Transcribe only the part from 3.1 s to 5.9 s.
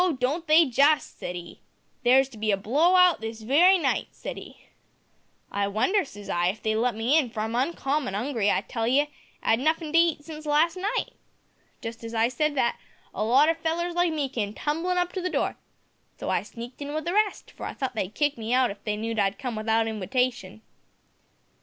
this wery night,' said 'e. `I